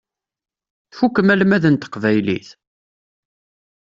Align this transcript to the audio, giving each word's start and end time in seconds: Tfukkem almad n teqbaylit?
Tfukkem 0.91 1.27
almad 1.33 1.63
n 1.69 1.75
teqbaylit? 1.75 2.49